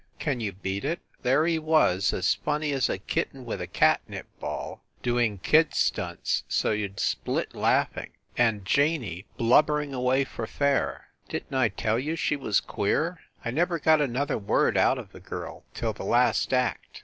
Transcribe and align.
Can 0.17 0.39
you 0.39 0.51
beat 0.53 0.83
it? 0.83 0.99
There 1.21 1.45
he 1.45 1.59
was, 1.59 2.11
as 2.11 2.33
funny 2.33 2.71
as 2.71 2.89
a 2.89 2.97
kitten 2.97 3.45
with 3.45 3.61
a 3.61 3.67
catnip 3.67 4.25
ball, 4.39 4.81
doing 5.03 5.37
kid 5.37 5.75
stunts 5.75 6.43
so 6.47 6.71
you 6.71 6.87
d 6.87 6.95
split 6.97 7.53
laughing, 7.53 8.13
and 8.35 8.65
Janey 8.65 9.27
blubbering 9.37 9.93
away 9.93 10.23
for 10.23 10.47
fair. 10.47 11.09
Didn 11.29 11.49
t 11.51 11.55
I 11.55 11.69
tell 11.69 11.99
you 11.99 12.15
she 12.15 12.35
was 12.35 12.59
queer? 12.59 13.19
I 13.45 13.51
never 13.51 13.77
got 13.77 14.01
an 14.01 14.17
other 14.17 14.39
word 14.39 14.75
out 14.75 14.97
of 14.97 15.11
the 15.11 15.19
girl 15.19 15.65
till 15.75 15.93
the 15.93 16.03
last 16.03 16.51
act. 16.51 16.99